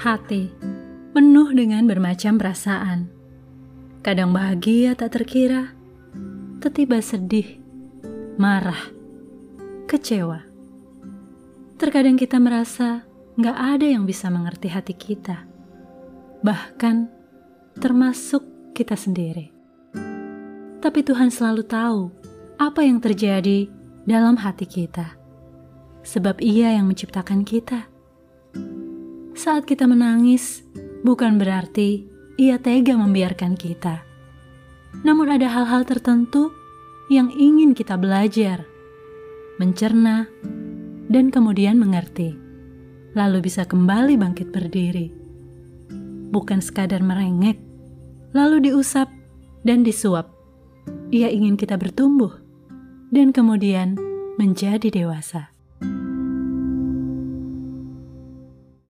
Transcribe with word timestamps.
Hati 0.00 0.48
penuh 1.12 1.52
dengan 1.52 1.84
bermacam 1.84 2.40
perasaan. 2.40 3.12
Kadang 4.00 4.32
bahagia 4.32 4.96
tak 4.96 5.12
terkira, 5.12 5.76
tiba 6.72 7.04
sedih, 7.04 7.60
marah, 8.40 8.80
kecewa. 9.84 10.40
Terkadang 11.76 12.16
kita 12.16 12.40
merasa 12.40 13.04
nggak 13.36 13.58
ada 13.76 13.84
yang 13.84 14.08
bisa 14.08 14.32
mengerti 14.32 14.72
hati 14.72 14.96
kita, 14.96 15.44
bahkan 16.40 17.12
termasuk 17.76 18.72
kita 18.72 18.96
sendiri. 18.96 19.52
Tapi 20.80 21.04
Tuhan 21.04 21.28
selalu 21.28 21.62
tahu 21.68 22.08
apa 22.56 22.80
yang 22.88 23.04
terjadi 23.04 23.68
dalam 24.08 24.40
hati 24.40 24.64
kita, 24.64 25.12
sebab 26.00 26.40
Ia 26.40 26.80
yang 26.80 26.88
menciptakan 26.88 27.44
kita. 27.44 27.99
Saat 29.40 29.64
kita 29.64 29.88
menangis, 29.88 30.60
bukan 31.00 31.40
berarti 31.40 32.04
ia 32.36 32.60
tega 32.60 32.92
membiarkan 32.92 33.56
kita. 33.56 34.04
Namun 35.00 35.32
ada 35.32 35.48
hal-hal 35.48 35.88
tertentu 35.88 36.52
yang 37.08 37.32
ingin 37.32 37.72
kita 37.72 37.96
belajar, 37.96 38.68
mencerna, 39.56 40.28
dan 41.08 41.32
kemudian 41.32 41.80
mengerti. 41.80 42.36
Lalu 43.16 43.48
bisa 43.48 43.64
kembali 43.64 44.20
bangkit 44.20 44.52
berdiri. 44.52 45.08
Bukan 46.28 46.60
sekadar 46.60 47.00
merengek, 47.00 47.56
lalu 48.36 48.68
diusap 48.68 49.08
dan 49.64 49.80
disuap. 49.80 50.28
Ia 51.16 51.32
ingin 51.32 51.56
kita 51.56 51.80
bertumbuh 51.80 52.36
dan 53.08 53.32
kemudian 53.32 53.96
menjadi 54.36 54.92
dewasa. 54.92 55.48